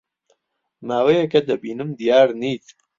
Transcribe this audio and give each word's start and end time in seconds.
ماوەیەکە 0.87 1.39
دەبینم 1.47 1.89
دیار 1.99 2.27
نیت. 2.41 2.65